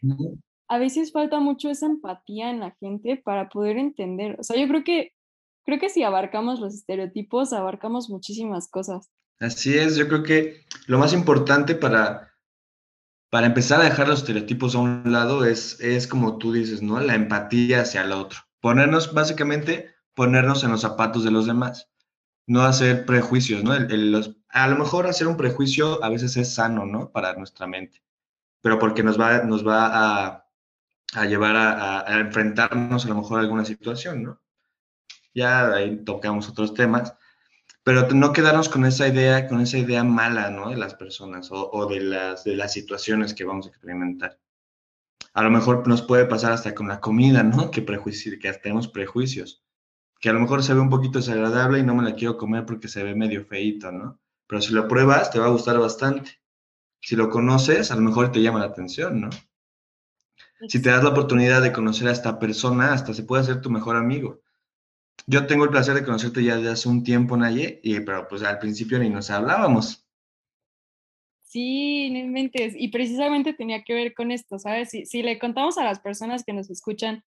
a 0.70 0.78
veces 0.78 1.12
falta 1.12 1.42
mucho 1.42 1.70
esa 1.70 1.88
empatía 1.88 2.50
en 2.50 2.62
la 2.62 2.72
gente 2.80 3.18
para 3.18 3.50
poder 3.50 3.78
entender. 3.78 4.38
O 4.40 4.44
sea, 4.44 4.56
yo 4.56 4.66
creo 4.70 4.86
que 4.86 5.12
creo 5.66 5.78
que 5.78 5.90
si 5.90 6.04
abarcamos 6.04 6.62
los 6.62 6.74
estereotipos, 6.74 7.52
abarcamos 7.52 8.10
muchísimas 8.10 8.70
cosas. 8.70 9.12
Así 9.42 9.78
es, 9.78 9.98
yo 9.98 10.08
creo 10.08 10.24
que 10.24 10.62
lo 10.88 11.00
más 11.00 11.12
importante 11.12 11.76
para, 11.76 12.31
para 13.32 13.48
empezar 13.48 13.80
a 13.80 13.86
dejar 13.86 14.10
los 14.10 14.20
estereotipos 14.20 14.76
a 14.76 14.80
un 14.80 15.04
lado 15.06 15.46
es, 15.46 15.80
es 15.80 16.06
como 16.06 16.38
tú 16.38 16.52
dices, 16.52 16.82
¿no? 16.82 17.00
La 17.00 17.16
empatía 17.16 17.82
hacia 17.82 18.04
el 18.04 18.12
otro. 18.12 18.40
Ponernos, 18.60 19.14
básicamente, 19.14 19.96
ponernos 20.14 20.66
en 20.66 20.72
los 20.72 20.82
zapatos 20.82 21.24
de 21.24 21.32
los 21.32 21.46
demás. 21.48 21.90
No 22.46 22.64
hacer 22.64 23.06
prejuicios, 23.06 23.64
¿no? 23.64 23.74
El, 23.74 24.12
los, 24.12 24.36
a 24.50 24.68
lo 24.68 24.76
mejor 24.76 25.08
hacer 25.08 25.28
un 25.28 25.38
prejuicio 25.38 26.04
a 26.04 26.10
veces 26.10 26.36
es 26.36 26.54
sano, 26.54 26.86
¿no? 26.86 27.10
Para 27.10 27.34
nuestra 27.36 27.68
mente. 27.68 28.04
Pero 28.60 28.78
porque 28.80 29.02
nos 29.02 29.18
va, 29.18 29.44
nos 29.44 29.66
va 29.66 30.26
a, 30.26 30.46
a 31.14 31.26
llevar 31.26 31.56
a, 31.56 31.72
a, 31.72 32.14
a 32.14 32.20
enfrentarnos 32.20 33.06
a 33.06 33.08
lo 33.08 33.16
mejor 33.16 33.40
a 33.40 33.44
alguna 33.44 33.64
situación, 33.64 34.24
¿no? 34.24 34.42
Ya 35.34 35.72
ahí 35.72 36.04
tocamos 36.04 36.50
otros 36.50 36.74
temas 36.74 37.16
pero 37.84 38.08
no 38.10 38.32
quedarnos 38.32 38.70
con 38.70 38.86
esa 38.86 39.08
idea, 39.08 39.48
con 39.48 39.62
esa 39.62 39.78
idea 39.78 40.04
mala, 40.04 40.52
¿no? 40.52 40.70
De 40.70 40.78
las 40.78 40.94
personas 40.94 41.52
o, 41.52 41.70
o, 41.72 41.88
de, 41.88 42.02
las, 42.02 42.44
de 42.44 42.56
las 42.56 42.74
situaciones 42.74 43.34
que 43.34 43.44
vamos 43.44 43.66
a 43.66 43.70
experimentar. 43.70 44.40
A 45.34 45.44
lo 45.44 45.50
mejor 45.50 45.88
nos 45.88 46.02
puede 46.02 46.26
pasar 46.26 46.52
hasta 46.52 46.76
con 46.76 46.88
la 46.88 47.00
comida, 47.00 47.42
¿no? 47.44 47.72
Que, 47.72 47.82
prejuicio, 47.82 48.34
que 48.40 48.54
tenemos 48.54 48.88
prejuicios. 48.88 49.64
Que 50.20 50.30
a 50.30 50.34
lo 50.34 50.40
mejor 50.40 50.62
se 50.62 50.74
ve 50.74 50.80
un 50.80 50.90
poquito 50.90 51.18
desagradable 51.18 51.80
y 51.80 51.84
no 51.84 51.96
me 51.96 52.04
la 52.04 52.14
quiero 52.14 52.38
comer 52.38 52.66
porque 52.66 52.88
se 52.88 53.04
ve 53.04 53.16
medio 53.16 53.46
feito, 53.46 53.92
¿no? 53.92 54.20
Pero 54.46 54.62
si 54.62 54.74
lo 54.74 54.88
pruebas, 54.88 55.32
te 55.32 55.40
va 55.40 55.48
a 55.48 55.52
gustar 55.52 55.80
bastante. 55.80 56.40
Si 57.00 57.16
lo 57.16 57.30
conoces, 57.30 57.90
a 57.90 57.96
lo 57.96 58.02
mejor 58.02 58.32
te 58.32 58.42
llama 58.42 58.60
la 58.60 58.66
atención, 58.66 59.22
¿no? 59.22 59.30
Si 60.68 60.80
te 60.80 60.92
das 60.92 61.04
la 61.04 61.10
oportunidad 61.10 61.64
de 61.64 61.72
conocer 61.72 62.08
a 62.08 62.12
esta 62.12 62.38
persona, 62.38 62.94
hasta 62.94 63.16
se 63.16 63.24
puede 63.24 63.42
hacer 63.42 63.62
tu 63.62 63.72
mejor 63.72 63.96
amigo 63.96 64.42
yo 65.28 65.48
tengo 65.48 65.66
el 65.66 65.70
placer 65.70 65.94
de 65.94 66.04
conocerte 66.04 66.44
ya 66.44 66.58
desde 66.58 66.72
hace 66.72 66.90
un 66.90 67.04
tiempo, 67.04 67.38
Naye, 67.38 67.80
y, 67.84 68.00
pero 68.02 68.28
pues 68.28 68.44
al 68.44 68.60
principio 68.60 69.00
ni 69.00 69.10
nos 69.10 69.30
hablábamos. 69.30 70.06
Sí, 71.44 72.10
no 72.12 72.20
inventes. 72.20 72.74
Y 72.78 72.90
precisamente 72.90 73.54
tenía 73.54 73.84
que 73.84 73.94
ver 73.94 74.14
con 74.14 74.32
esto, 74.32 74.58
¿sabes? 74.58 74.90
Si, 74.90 75.06
si 75.06 75.22
le 75.22 75.38
contamos 75.38 75.78
a 75.78 75.84
las 75.84 76.00
personas 76.00 76.44
que 76.44 76.54
nos 76.54 76.70
escuchan 76.70 77.24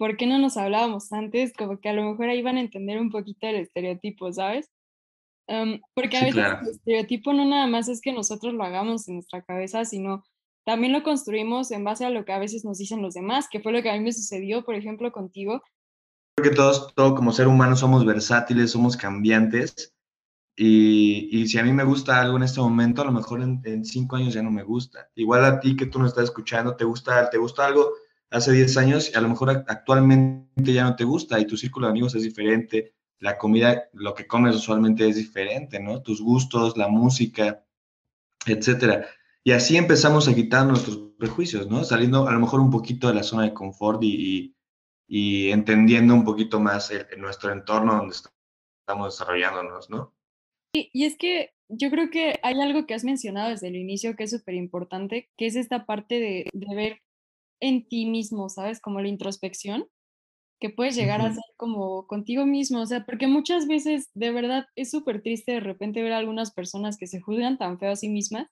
¿por 0.00 0.16
qué 0.16 0.26
no 0.26 0.38
nos 0.38 0.56
hablábamos 0.56 1.12
antes? 1.12 1.52
Como 1.52 1.78
que 1.78 1.90
a 1.90 1.92
lo 1.92 2.02
mejor 2.02 2.30
ahí 2.30 2.40
van 2.40 2.56
a 2.56 2.62
entender 2.62 2.98
un 2.98 3.10
poquito 3.10 3.46
el 3.46 3.56
estereotipo, 3.56 4.32
¿sabes? 4.32 4.70
Em, 5.46 5.78
porque 5.92 6.16
a 6.16 6.24
veces 6.24 6.42
el 6.62 6.70
estereotipo 6.70 7.34
no 7.34 7.44
nada 7.44 7.66
más 7.66 7.86
es 7.90 8.00
que 8.00 8.10
nosotros 8.10 8.54
lo 8.54 8.64
hagamos 8.64 9.06
en 9.08 9.16
nuestra 9.16 9.42
cabeza, 9.42 9.84
sino 9.84 10.24
también 10.64 10.94
lo 10.94 11.02
construimos 11.02 11.70
en 11.70 11.84
base 11.84 12.06
a 12.06 12.10
lo 12.10 12.24
que 12.24 12.32
a 12.32 12.38
veces 12.38 12.64
nos 12.64 12.78
dicen 12.78 13.02
los 13.02 13.12
demás, 13.12 13.46
que 13.50 13.60
fue 13.60 13.72
lo 13.72 13.82
que 13.82 13.90
a 13.90 13.92
mí 13.92 14.00
me 14.00 14.12
sucedió, 14.12 14.64
por 14.64 14.74
ejemplo, 14.74 15.12
contigo. 15.12 15.60
Que 16.42 16.50
todos, 16.50 16.94
todo 16.94 17.14
como 17.14 17.32
ser 17.32 17.48
humano 17.48 17.76
somos 17.76 18.04
versátiles, 18.04 18.70
somos 18.70 18.96
cambiantes. 18.96 19.94
Y, 20.56 21.28
y, 21.32 21.48
si 21.48 21.58
a 21.58 21.62
mí 21.62 21.72
me 21.72 21.84
gusta 21.84 22.20
algo 22.20 22.36
en 22.36 22.42
este 22.42 22.60
momento, 22.60 23.02
a 23.02 23.06
lo 23.06 23.12
mejor 23.12 23.40
en, 23.40 23.62
en, 23.64 23.84
cinco 23.84 24.16
años 24.16 24.34
ya 24.34 24.42
no 24.42 24.50
me 24.50 24.62
gusta. 24.62 25.08
Igual 25.14 25.44
a 25.44 25.60
ti 25.60 25.76
que 25.76 25.86
tú 25.86 25.98
no 25.98 26.06
estás 26.06 26.24
escuchando, 26.24 26.76
te 26.76 26.84
gusta, 26.84 27.30
te 27.30 27.38
gusta 27.38 27.66
algo 27.66 27.92
hace 28.30 28.52
10 28.52 28.76
años 28.76 29.10
y 29.12 29.16
a 29.16 29.20
lo 29.20 29.28
mejor 29.28 29.64
actualmente 29.66 30.72
ya 30.72 30.84
no 30.84 30.96
te 30.96 31.04
gusta 31.04 31.38
y 31.40 31.46
tu 31.46 31.56
círculo 31.56 31.86
de 31.86 31.92
amigos 31.92 32.14
es 32.14 32.22
diferente, 32.22 32.94
la 33.18 33.36
comida, 33.36 33.88
lo 33.92 34.14
que 34.14 34.26
comes 34.26 34.56
usualmente 34.56 35.08
es 35.08 35.16
diferente, 35.16 35.80
¿no? 35.80 36.00
Tus 36.00 36.22
gustos, 36.22 36.76
la 36.76 36.88
música, 36.88 37.64
etcétera. 38.46 39.06
Y 39.44 39.52
así 39.52 39.76
empezamos 39.76 40.28
a 40.28 40.34
quitar 40.34 40.66
nuestros 40.66 40.98
prejuicios, 41.18 41.68
¿no? 41.68 41.84
Saliendo 41.84 42.28
a 42.28 42.32
lo 42.32 42.40
mejor 42.40 42.60
un 42.60 42.70
poquito 42.70 43.08
de 43.08 43.14
la 43.14 43.22
zona 43.22 43.44
de 43.44 43.54
confort 43.54 44.02
y, 44.02 44.08
y, 44.08 44.56
entendiendo 45.10 46.14
un 46.14 46.24
poquito 46.24 46.60
más 46.60 46.92
nuestro 47.18 47.52
entorno 47.52 47.96
donde 47.96 48.14
estamos 48.14 49.18
desarrollándonos, 49.18 49.90
¿no? 49.90 50.14
Y, 50.72 50.90
y 50.92 51.04
es 51.04 51.16
que 51.16 51.50
yo 51.68 51.90
creo 51.90 52.10
que 52.10 52.38
hay 52.42 52.60
algo 52.60 52.86
que 52.86 52.94
has 52.94 53.04
mencionado 53.04 53.50
desde 53.50 53.68
el 53.68 53.76
inicio 53.76 54.16
que 54.16 54.24
es 54.24 54.30
súper 54.30 54.54
importante, 54.54 55.30
que 55.36 55.46
es 55.46 55.56
esta 55.56 55.86
parte 55.86 56.20
de, 56.20 56.46
de 56.52 56.74
ver 56.74 57.02
en 57.60 57.86
ti 57.86 58.06
mismo, 58.06 58.48
¿sabes? 58.48 58.80
Como 58.80 59.00
la 59.00 59.08
introspección 59.08 59.86
que 60.60 60.70
puedes 60.70 60.94
llegar 60.94 61.22
a 61.22 61.32
ser 61.32 61.42
como 61.56 62.06
contigo 62.06 62.44
mismo, 62.44 62.82
o 62.82 62.86
sea, 62.86 63.06
porque 63.06 63.26
muchas 63.26 63.66
veces 63.66 64.10
de 64.14 64.30
verdad 64.30 64.66
es 64.76 64.90
súper 64.90 65.22
triste 65.22 65.52
de 65.52 65.60
repente 65.60 66.02
ver 66.02 66.12
a 66.12 66.18
algunas 66.18 66.52
personas 66.52 66.98
que 66.98 67.06
se 67.06 67.20
juzgan 67.20 67.56
tan 67.56 67.78
feo 67.78 67.92
a 67.92 67.96
sí 67.96 68.10
mismas, 68.10 68.46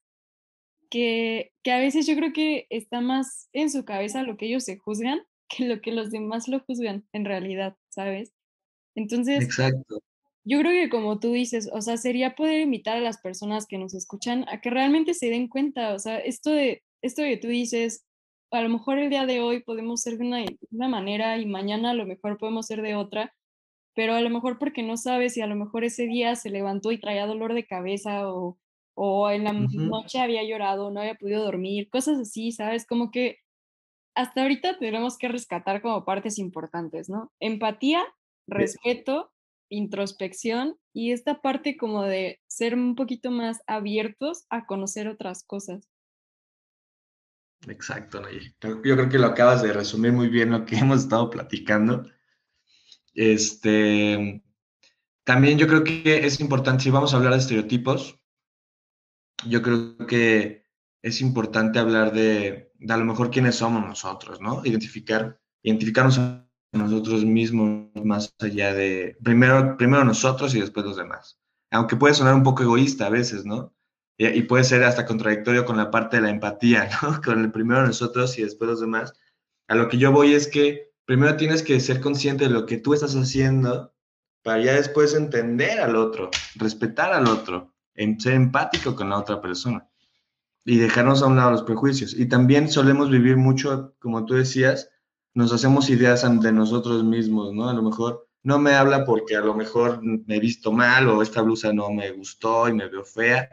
que, 0.88 1.52
que 1.62 1.70
a 1.70 1.78
veces 1.78 2.06
yo 2.06 2.16
creo 2.16 2.32
que 2.32 2.66
está 2.70 3.02
más 3.02 3.50
en 3.52 3.70
su 3.70 3.84
cabeza 3.84 4.22
lo 4.22 4.38
que 4.38 4.46
ellos 4.46 4.64
se 4.64 4.78
juzgan 4.78 5.20
que 5.48 5.66
lo 5.66 5.80
que 5.80 5.92
los 5.92 6.10
demás 6.10 6.48
lo 6.48 6.60
juzgan 6.60 7.06
en 7.12 7.24
realidad, 7.24 7.76
¿sabes? 7.88 8.32
Entonces, 8.94 9.44
Exacto. 9.44 10.02
yo 10.44 10.58
creo 10.60 10.72
que 10.72 10.90
como 10.90 11.18
tú 11.18 11.32
dices, 11.32 11.70
o 11.72 11.80
sea, 11.80 11.96
sería 11.96 12.34
poder 12.34 12.60
invitar 12.60 12.96
a 12.96 13.00
las 13.00 13.18
personas 13.18 13.66
que 13.66 13.78
nos 13.78 13.94
escuchan 13.94 14.44
a 14.48 14.60
que 14.60 14.70
realmente 14.70 15.14
se 15.14 15.30
den 15.30 15.48
cuenta, 15.48 15.94
o 15.94 15.98
sea, 15.98 16.18
esto 16.18 16.50
de, 16.50 16.82
esto 17.02 17.22
que 17.22 17.36
tú 17.36 17.48
dices, 17.48 18.04
a 18.50 18.62
lo 18.62 18.68
mejor 18.68 18.98
el 18.98 19.10
día 19.10 19.26
de 19.26 19.40
hoy 19.40 19.62
podemos 19.62 20.00
ser 20.00 20.18
de 20.18 20.26
una, 20.70 20.88
manera 20.88 21.38
y 21.38 21.46
mañana 21.46 21.90
a 21.90 21.94
lo 21.94 22.06
mejor 22.06 22.38
podemos 22.38 22.66
ser 22.66 22.82
de 22.82 22.94
otra, 22.94 23.34
pero 23.94 24.14
a 24.14 24.20
lo 24.20 24.30
mejor 24.30 24.58
porque 24.58 24.82
no 24.82 24.96
sabes 24.96 25.34
si 25.34 25.40
a 25.40 25.46
lo 25.46 25.56
mejor 25.56 25.84
ese 25.84 26.06
día 26.06 26.34
se 26.36 26.50
levantó 26.50 26.92
y 26.92 27.00
traía 27.00 27.26
dolor 27.26 27.54
de 27.54 27.66
cabeza 27.66 28.32
o, 28.32 28.58
o 28.94 29.30
en 29.30 29.44
la 29.44 29.52
noche 29.52 30.20
había 30.20 30.44
llorado, 30.44 30.90
no 30.90 31.00
había 31.00 31.16
podido 31.16 31.44
dormir, 31.44 31.90
cosas 31.90 32.18
así, 32.18 32.52
¿sabes? 32.52 32.86
Como 32.86 33.10
que 33.10 33.38
hasta 34.18 34.42
ahorita 34.42 34.80
tenemos 34.80 35.16
que 35.16 35.28
rescatar 35.28 35.80
como 35.80 36.04
partes 36.04 36.40
importantes, 36.40 37.08
¿no? 37.08 37.32
Empatía, 37.38 38.04
respeto, 38.48 39.30
introspección 39.68 40.76
y 40.92 41.12
esta 41.12 41.40
parte 41.40 41.76
como 41.76 42.02
de 42.02 42.40
ser 42.48 42.74
un 42.74 42.96
poquito 42.96 43.30
más 43.30 43.60
abiertos 43.68 44.44
a 44.50 44.66
conocer 44.66 45.06
otras 45.06 45.44
cosas. 45.44 45.88
Exacto, 47.68 48.20
Yo 48.60 48.80
creo 48.80 49.08
que 49.08 49.18
lo 49.18 49.28
acabas 49.28 49.62
de 49.62 49.72
resumir 49.72 50.12
muy 50.12 50.28
bien 50.28 50.50
lo 50.50 50.64
que 50.64 50.76
hemos 50.78 51.02
estado 51.02 51.30
platicando. 51.30 52.04
Este, 53.14 54.42
también 55.22 55.58
yo 55.58 55.68
creo 55.68 55.84
que 55.84 56.26
es 56.26 56.40
importante, 56.40 56.82
si 56.82 56.90
vamos 56.90 57.14
a 57.14 57.18
hablar 57.18 57.34
de 57.34 57.38
estereotipos, 57.38 58.18
yo 59.46 59.62
creo 59.62 59.96
que 60.08 60.67
es 61.02 61.20
importante 61.20 61.78
hablar 61.78 62.12
de, 62.12 62.72
de 62.78 62.92
a 62.92 62.96
lo 62.96 63.04
mejor 63.04 63.30
quiénes 63.30 63.56
somos 63.56 63.86
nosotros, 63.86 64.40
¿no? 64.40 64.62
Identificar, 64.64 65.40
identificarnos 65.62 66.18
a 66.18 66.46
nosotros 66.72 67.24
mismos 67.24 67.88
más 68.04 68.34
allá 68.40 68.74
de, 68.74 69.16
primero, 69.22 69.76
primero 69.76 70.04
nosotros 70.04 70.54
y 70.54 70.60
después 70.60 70.84
los 70.86 70.96
demás. 70.96 71.38
Aunque 71.70 71.96
puede 71.96 72.14
sonar 72.14 72.34
un 72.34 72.42
poco 72.42 72.62
egoísta 72.62 73.06
a 73.06 73.10
veces, 73.10 73.44
¿no? 73.44 73.74
y, 74.18 74.42
puede 74.42 74.64
ser 74.64 74.82
hasta 74.82 75.06
contradictorio 75.06 75.64
con 75.64 75.76
la 75.76 75.90
parte 75.90 76.16
de 76.16 76.22
la 76.22 76.30
empatía, 76.30 76.90
¿no? 77.02 77.20
Con 77.22 77.40
el 77.40 77.52
primero 77.52 77.86
nosotros 77.86 78.36
y 78.38 78.42
después 78.42 78.68
los 78.68 78.80
demás. 78.80 79.14
A 79.68 79.74
lo 79.74 79.88
que 79.88 79.98
yo 79.98 80.10
voy 80.10 80.34
es 80.34 80.48
que 80.48 80.92
primero 81.04 81.36
tienes 81.36 81.62
que 81.62 81.78
ser 81.78 82.00
consciente 82.00 82.44
de 82.44 82.50
lo 82.50 82.66
que 82.66 82.78
tú 82.78 82.94
estás 82.94 83.14
haciendo 83.14 83.94
para 84.42 84.62
ya 84.62 84.74
después 84.74 85.14
entender 85.14 85.80
al 85.80 85.94
otro, 85.94 86.30
respetar 86.56 87.12
al 87.12 87.28
otro, 87.28 87.74
ser 87.94 88.32
empático 88.32 88.94
con 88.96 89.10
la 89.10 89.18
otra 89.18 89.40
persona 89.40 89.87
y 90.64 90.76
dejarnos 90.78 91.22
a 91.22 91.26
un 91.26 91.36
lado 91.36 91.52
los 91.52 91.62
prejuicios. 91.62 92.14
Y 92.18 92.26
también 92.26 92.68
solemos 92.68 93.10
vivir 93.10 93.36
mucho, 93.36 93.94
como 93.98 94.24
tú 94.24 94.34
decías, 94.34 94.90
nos 95.34 95.52
hacemos 95.52 95.90
ideas 95.90 96.24
ante 96.24 96.52
nosotros 96.52 97.04
mismos, 97.04 97.54
¿no? 97.54 97.68
A 97.68 97.74
lo 97.74 97.82
mejor 97.82 98.28
no 98.42 98.58
me 98.58 98.72
habla 98.72 99.04
porque 99.04 99.36
a 99.36 99.40
lo 99.40 99.54
mejor 99.54 100.00
me 100.02 100.36
he 100.36 100.40
visto 100.40 100.72
mal 100.72 101.08
o 101.08 101.22
esta 101.22 101.42
blusa 101.42 101.72
no 101.72 101.90
me 101.90 102.10
gustó 102.12 102.68
y 102.68 102.72
me 102.72 102.88
veo 102.88 103.04
fea 103.04 103.48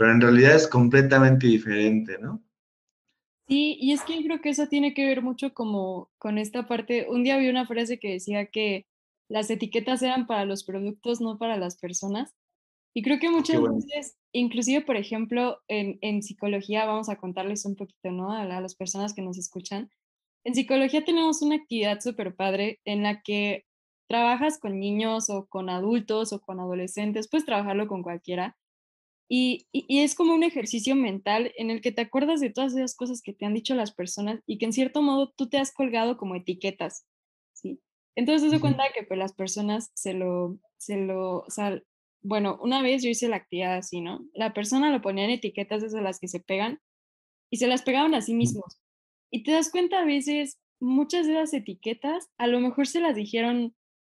pero 0.00 0.12
en 0.12 0.20
realidad 0.22 0.56
es 0.56 0.66
completamente 0.66 1.46
diferente, 1.46 2.16
¿no? 2.18 2.42
Sí, 3.46 3.76
y 3.78 3.92
es 3.92 4.00
que 4.00 4.16
yo 4.16 4.22
creo 4.22 4.40
que 4.40 4.48
eso 4.48 4.66
tiene 4.66 4.94
que 4.94 5.04
ver 5.04 5.20
mucho 5.20 5.52
como 5.52 6.10
con 6.16 6.38
esta 6.38 6.66
parte. 6.66 7.06
Un 7.10 7.22
día 7.22 7.36
vi 7.36 7.50
una 7.50 7.66
frase 7.66 7.98
que 7.98 8.12
decía 8.12 8.46
que 8.46 8.86
las 9.28 9.50
etiquetas 9.50 10.00
eran 10.00 10.26
para 10.26 10.46
los 10.46 10.64
productos, 10.64 11.20
no 11.20 11.36
para 11.36 11.58
las 11.58 11.76
personas. 11.76 12.34
Y 12.94 13.02
creo 13.02 13.18
que 13.18 13.30
muchas 13.30 13.62
veces, 13.62 14.18
inclusive, 14.32 14.82
por 14.82 14.96
ejemplo, 14.96 15.58
en, 15.68 15.98
en, 16.00 16.22
psicología, 16.22 16.86
vamos 16.86 17.08
a 17.08 17.16
contarles 17.16 17.64
un 17.64 17.76
poquito, 17.76 18.10
¿no? 18.10 18.32
A, 18.32 18.42
a 18.42 18.60
las 18.60 18.74
personas 18.74 19.14
que 19.14 19.22
nos 19.22 19.38
escuchan. 19.38 19.90
En 20.44 20.54
psicología 20.54 21.04
tenemos 21.04 21.42
una 21.42 21.56
actividad 21.56 22.00
súper 22.00 22.34
padre 22.34 22.80
en 22.84 23.02
la 23.02 23.22
que 23.22 23.64
trabajas 24.08 24.58
con 24.58 24.80
niños 24.80 25.30
o 25.30 25.46
con 25.46 25.70
adultos 25.70 26.32
o 26.32 26.40
con 26.40 26.58
adolescentes, 26.58 27.28
puedes 27.28 27.46
trabajarlo 27.46 27.86
con 27.86 28.02
cualquiera, 28.02 28.56
y, 29.32 29.68
es 29.72 30.16
como 30.16 30.34
un 30.34 30.42
ejercicio 30.42 30.96
mental 30.96 31.52
en 31.56 31.70
el 31.70 31.80
que 31.80 31.92
te 31.92 32.00
acuerdas 32.02 32.40
de 32.40 32.50
todas 32.50 32.74
esas 32.74 32.96
cosas 32.96 33.22
que 33.22 33.32
te 33.32 33.46
han 33.46 33.54
dicho 33.54 33.76
las 33.76 33.92
personas 33.92 34.40
y 34.44 34.58
que 34.58 34.64
en 34.64 34.72
cierto 34.72 35.02
modo 35.02 35.32
tú 35.36 35.48
te 35.48 35.58
has 35.58 35.72
colgado 35.72 36.16
como 36.16 36.34
etiquetas, 36.34 37.06
¿sí? 37.52 37.80
Entonces, 38.16 38.42
te 38.42 38.56
das 38.56 38.60
cuenta 38.60 38.82
que 38.92 39.04
pues, 39.04 39.18
las 39.18 39.32
personas 39.32 39.92
se 39.94 40.14
lo, 40.14 40.58
se 40.78 40.96
lo, 40.96 41.42
o 41.42 41.50
sea, 41.50 41.80
bueno, 42.22 42.58
una 42.62 42.82
vez 42.82 43.02
yo 43.02 43.08
hice 43.08 43.28
la 43.28 43.36
actividad 43.36 43.76
así, 43.76 44.00
¿no? 44.00 44.26
La 44.34 44.52
persona 44.52 44.90
lo 44.90 45.00
ponía 45.00 45.24
en 45.24 45.30
etiquetas 45.30 45.82
desde 45.82 46.02
las 46.02 46.18
que 46.18 46.28
se 46.28 46.40
pegan 46.40 46.80
y 47.50 47.56
se 47.56 47.66
las 47.66 47.82
pegaban 47.82 48.14
a 48.14 48.20
sí 48.20 48.34
mismos. 48.34 48.80
Y 49.30 49.42
te 49.42 49.52
das 49.52 49.70
cuenta 49.70 50.00
a 50.00 50.04
veces, 50.04 50.60
muchas 50.80 51.26
de 51.26 51.34
esas 51.34 51.54
etiquetas 51.54 52.28
a 52.38 52.46
lo 52.46 52.60
mejor 52.60 52.86
se 52.86 53.00
las 53.00 53.14
dijeron, 53.14 53.74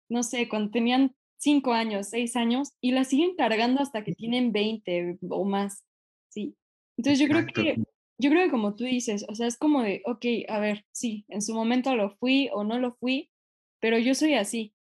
no 0.09 0.23
sé, 0.23 0.49
cuando 0.49 0.71
tenían 0.71 1.15
cinco 1.39 1.73
años, 1.73 2.09
seis 2.09 2.37
años, 2.37 2.73
y 2.81 2.93
la 2.93 3.05
siguen 3.05 3.37
cargando 3.37 3.81
hasta 3.81 4.05
que 4.05 4.15
tienen 4.15 4.53
20 4.53 5.19
o 5.29 5.45
más, 5.45 5.85
¿sí? 6.29 6.57
Entonces 6.97 7.19
yo 7.21 7.29
creo 7.29 7.47
que, 7.47 7.77
yo 8.19 8.31
creo 8.31 8.45
que 8.45 8.51
como 8.51 8.75
tú 8.75 8.85
dices, 8.85 9.25
o 9.29 9.35
sea, 9.35 9.47
es 9.47 9.59
como 9.59 9.83
de, 9.83 10.03
ok, 10.07 10.25
a 10.49 10.59
ver, 10.59 10.85
sí, 10.93 11.25
en 11.29 11.43
su 11.43 11.55
momento 11.55 11.95
lo 11.97 12.11
fui 12.17 12.49
o 12.53 12.65
no 12.65 12.79
lo 12.79 12.95
fui, 12.95 13.31
pero 13.81 13.99
yo 13.99 14.15
soy 14.15 14.35
así, 14.35 14.75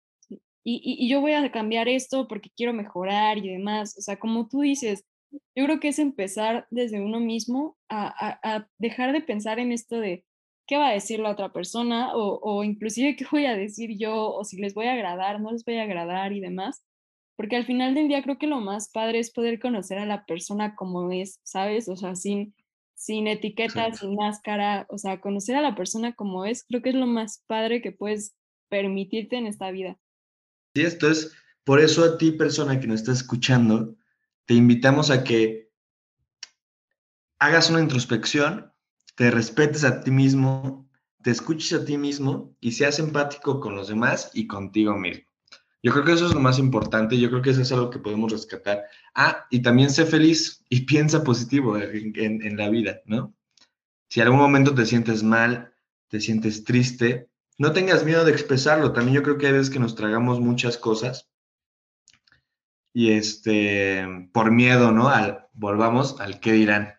y, 0.63 0.81
y, 0.83 1.09
yo 1.09 1.21
voy 1.21 1.33
a 1.33 1.51
cambiar 1.51 1.87
esto 1.89 2.27
porque 2.27 2.49
quiero 2.55 2.73
mejorar 2.73 3.37
y 3.37 3.49
demás, 3.49 3.97
o 3.97 4.01
sea, 4.01 4.17
como 4.17 4.47
tú 4.47 4.61
dices, 4.61 5.05
yo 5.55 5.65
creo 5.65 5.79
que 5.79 5.89
es 5.89 5.99
empezar 5.99 6.67
desde 6.71 7.01
uno 7.01 7.19
mismo 7.19 7.77
a, 7.89 8.07
a, 8.07 8.55
a 8.55 8.67
dejar 8.77 9.13
de 9.13 9.21
pensar 9.21 9.59
en 9.59 9.71
esto 9.71 9.99
de, 9.99 10.23
qué 10.67 10.77
va 10.77 10.89
a 10.89 10.93
decir 10.93 11.19
la 11.19 11.31
otra 11.31 11.51
persona 11.51 12.15
o, 12.15 12.39
o, 12.41 12.63
inclusive 12.63 13.15
qué 13.17 13.25
voy 13.31 13.45
a 13.45 13.55
decir 13.55 13.97
yo 13.97 14.33
o 14.33 14.43
si 14.43 14.57
les 14.57 14.73
voy 14.73 14.87
a 14.87 14.93
agradar, 14.93 15.41
no 15.41 15.51
les 15.51 15.65
voy 15.65 15.77
a 15.77 15.83
agradar 15.83 16.33
y 16.33 16.39
demás. 16.39 16.83
Porque 17.35 17.55
al 17.55 17.65
final 17.65 17.95
del 17.95 18.07
día 18.07 18.21
creo 18.21 18.37
que 18.37 18.47
lo 18.47 18.59
más 18.59 18.91
padre 18.91 19.19
es 19.19 19.31
poder 19.31 19.59
conocer 19.59 19.97
a 19.97 20.05
la 20.05 20.23
persona 20.25 20.75
como 20.75 21.11
es, 21.11 21.39
¿sabes? 21.43 21.89
O 21.89 21.95
sea, 21.95 22.15
sin, 22.15 22.53
sin 22.93 23.27
etiqueta, 23.27 23.91
sin 23.91 24.15
máscara, 24.15 24.85
o 24.89 24.99
sea, 24.99 25.19
conocer 25.19 25.55
a 25.55 25.61
la 25.61 25.75
persona 25.75 26.13
como 26.13 26.45
es, 26.45 26.63
creo 26.63 26.83
que 26.83 26.89
es 26.89 26.95
lo 26.95 27.07
más 27.07 27.43
padre 27.47 27.81
que 27.81 27.91
puedes 27.91 28.35
permitirte 28.69 29.37
en 29.37 29.47
esta 29.47 29.71
vida. 29.71 29.97
Sí, 30.75 30.81
esto 30.81 31.09
es, 31.09 31.31
por 31.63 31.79
eso 31.79 32.03
a 32.03 32.17
ti, 32.17 32.31
persona 32.31 32.79
que 32.79 32.87
nos 32.87 33.01
está 33.01 33.11
escuchando, 33.11 33.95
te 34.45 34.53
invitamos 34.53 35.09
a 35.09 35.23
que 35.23 35.71
hagas 37.39 37.69
una 37.69 37.79
introspección 37.79 38.73
te 39.15 39.29
respetes 39.31 39.83
a 39.83 40.01
ti 40.01 40.11
mismo, 40.11 40.89
te 41.21 41.31
escuches 41.31 41.73
a 41.73 41.85
ti 41.85 41.97
mismo 41.97 42.55
y 42.59 42.71
seas 42.71 42.99
empático 42.99 43.59
con 43.59 43.75
los 43.75 43.87
demás 43.87 44.31
y 44.33 44.47
contigo 44.47 44.97
mismo. 44.97 45.23
Yo 45.83 45.91
creo 45.91 46.05
que 46.05 46.13
eso 46.13 46.27
es 46.27 46.33
lo 46.33 46.39
más 46.39 46.59
importante, 46.59 47.19
yo 47.19 47.29
creo 47.29 47.41
que 47.41 47.49
eso 47.49 47.61
es 47.61 47.71
algo 47.71 47.89
que 47.89 47.99
podemos 47.99 48.31
rescatar. 48.31 48.83
Ah, 49.13 49.45
y 49.49 49.61
también 49.61 49.89
sé 49.89 50.05
feliz 50.05 50.63
y 50.69 50.81
piensa 50.85 51.23
positivo 51.23 51.77
en, 51.77 52.57
la 52.57 52.69
vida, 52.69 53.01
¿no? 53.05 53.35
Si 54.07 54.21
algún 54.21 54.39
momento 54.39 54.73
te 54.73 54.85
sientes 54.85 55.23
mal, 55.23 55.73
te 56.07 56.19
sientes 56.19 56.63
triste, 56.63 57.29
no 57.57 57.73
tengas 57.73 58.05
miedo 58.05 58.25
de 58.25 58.31
expresarlo. 58.31 58.93
También 58.93 59.15
yo 59.15 59.23
creo 59.23 59.37
que 59.37 59.47
hay 59.47 59.53
veces 59.53 59.69
que 59.69 59.79
nos 59.79 59.95
tragamos 59.95 60.39
muchas 60.39 60.77
cosas 60.77 61.29
y 62.93 63.11
este, 63.11 64.05
por 64.33 64.51
miedo, 64.51 64.91
¿no? 64.91 65.09
Al, 65.09 65.47
volvamos 65.53 66.19
al 66.21 66.39
qué 66.39 66.53
dirán. 66.53 66.93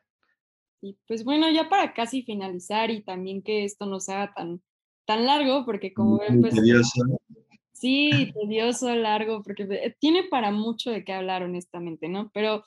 Y 0.82 0.98
pues 1.06 1.24
bueno, 1.24 1.50
ya 1.50 1.68
para 1.68 1.94
casi 1.94 2.22
finalizar 2.22 2.90
y 2.90 3.02
también 3.02 3.42
que 3.42 3.64
esto 3.64 3.86
no 3.86 4.00
sea 4.00 4.34
tan, 4.34 4.60
tan 5.06 5.24
largo, 5.24 5.64
porque 5.64 5.94
como 5.94 6.18
ven, 6.18 6.40
pues... 6.40 6.54
Tedioso. 6.54 7.00
Sí, 7.72 8.32
tedioso, 8.34 8.94
largo, 8.94 9.42
porque 9.42 9.94
tiene 9.98 10.24
para 10.24 10.50
mucho 10.50 10.90
de 10.90 11.04
qué 11.04 11.12
hablar, 11.12 11.42
honestamente, 11.42 12.08
¿no? 12.08 12.30
Pero 12.32 12.64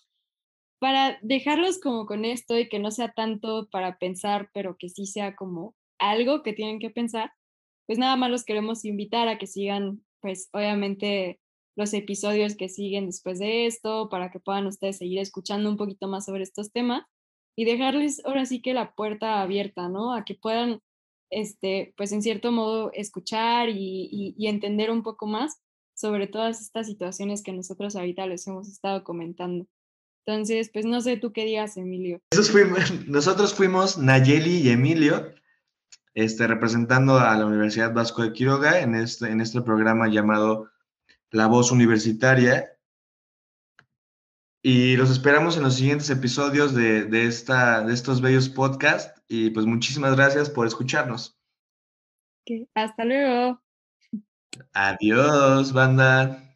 para 0.79 1.17
dejarlos 1.21 1.79
como 1.79 2.05
con 2.05 2.25
esto 2.25 2.57
y 2.57 2.69
que 2.69 2.79
no 2.79 2.91
sea 2.91 3.11
tanto 3.13 3.67
para 3.71 3.97
pensar, 3.97 4.49
pero 4.53 4.77
que 4.77 4.89
sí 4.89 5.05
sea 5.05 5.35
como 5.35 5.75
algo 5.97 6.43
que 6.43 6.53
tienen 6.53 6.79
que 6.79 6.89
pensar, 6.89 7.31
pues 7.87 7.97
nada 7.97 8.15
más 8.17 8.29
los 8.29 8.43
queremos 8.43 8.85
invitar 8.85 9.27
a 9.27 9.37
que 9.37 9.47
sigan, 9.47 10.03
pues 10.21 10.49
obviamente 10.51 11.39
los 11.77 11.93
episodios 11.93 12.55
que 12.55 12.69
siguen 12.69 13.05
después 13.05 13.39
de 13.39 13.65
esto, 13.65 14.09
para 14.09 14.29
que 14.29 14.39
puedan 14.39 14.67
ustedes 14.67 14.97
seguir 14.97 15.19
escuchando 15.19 15.69
un 15.69 15.77
poquito 15.77 16.07
más 16.07 16.25
sobre 16.25 16.43
estos 16.43 16.71
temas 16.71 17.03
y 17.55 17.65
dejarles 17.65 18.23
ahora 18.25 18.45
sí 18.45 18.61
que 18.61 18.73
la 18.73 18.93
puerta 18.93 19.41
abierta, 19.41 19.87
¿no? 19.87 20.13
A 20.13 20.25
que 20.25 20.35
puedan, 20.35 20.81
este, 21.31 21.93
pues 21.95 22.11
en 22.11 22.21
cierto 22.21 22.51
modo, 22.51 22.91
escuchar 22.93 23.69
y, 23.69 24.35
entender 24.39 24.91
un 24.91 25.03
poco 25.03 25.27
más 25.27 25.61
sobre 25.95 26.27
todas 26.27 26.61
estas 26.61 26.87
situaciones 26.87 27.41
que 27.41 27.53
nosotros 27.53 27.95
ahorita 27.95 28.27
les 28.27 28.45
hemos 28.47 28.67
estado 28.67 29.03
comentando. 29.03 29.65
Entonces, 30.25 30.69
pues 30.73 30.85
no 30.85 30.99
sé 30.99 31.17
tú 31.17 31.31
qué 31.31 31.45
digas, 31.45 31.77
Emilio. 31.77 32.19
nosotros 33.07 33.53
fuimos 33.53 33.97
Nayeli 33.97 34.57
y 34.57 34.69
Emilio, 34.69 35.31
este, 36.17 36.47
representando 36.47 37.19
a 37.19 37.37
la 37.37 37.45
Universidad 37.45 37.93
Vasco 37.93 38.23
de 38.23 38.33
Quiroga 38.33 38.79
en 38.79 38.95
este, 38.95 39.29
en 39.29 39.39
este 39.39 39.61
programa 39.61 40.07
llamado 40.07 40.71
la 41.29 41.45
voz 41.45 41.71
universitaria. 41.71 42.75
Y 44.63 44.97
los 44.97 45.11
esperamos 45.11 45.57
en 45.57 45.63
los 45.63 45.75
siguientes 45.75 46.09
episodios 46.09 46.73
de, 46.73 47.07
esta, 47.27 47.83
de 47.83 47.93
estos 47.93 48.19
bellos 48.19 48.49
podcasts. 48.49 49.21
Y 49.27 49.51
pues 49.51 49.67
muchísimas 49.67 50.15
gracias 50.15 50.49
por 50.49 50.65
escucharnos. 50.65 51.39
Hasta 52.73 53.05
luego. 53.05 53.61
Adiós, 54.73 55.71
banda. 55.71 56.46